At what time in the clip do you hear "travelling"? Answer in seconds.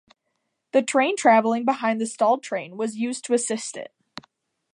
1.15-1.63